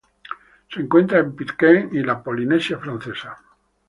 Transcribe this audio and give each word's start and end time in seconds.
Se 0.73 0.79
encuentra 0.81 1.19
en 1.19 1.35
Pitcairn 1.35 1.95
y 1.95 1.99
la 2.01 2.23
Polinesia 2.23 2.79
Francesa. 2.79 3.37